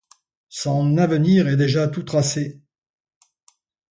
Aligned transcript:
Son 0.49 0.97
avenir 0.97 1.47
est 1.47 1.57
déjà 1.57 1.87
tout 1.87 2.01
tracé. 2.01 2.59